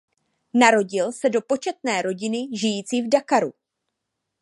Narodil 0.53 1.11
se 1.11 1.29
do 1.29 1.41
početné 1.41 2.01
rodiny 2.01 2.47
žijící 2.53 3.01
v 3.01 3.09
Dakaru. 3.09 3.53